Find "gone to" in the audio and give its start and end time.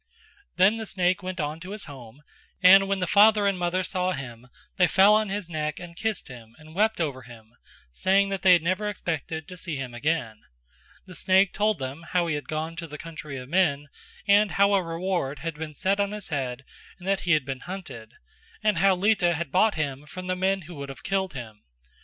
12.49-12.87